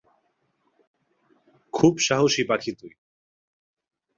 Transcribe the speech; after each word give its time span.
খুব 1.73 1.93
সাহসী 1.99 2.43
পাখি 2.43 2.71
তুই। 2.71 2.93